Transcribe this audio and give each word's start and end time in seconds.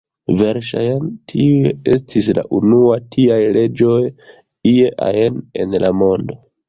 Verŝajne, 0.37 1.09
tiuj 1.33 1.73
estis 1.95 2.29
la 2.39 2.45
unua 2.61 2.97
tiaj 3.17 3.39
leĝoj 3.59 4.01
ie 4.73 4.89
ajn 5.11 5.39
en 5.67 5.81
la 5.85 5.93
mondo. 6.03 6.41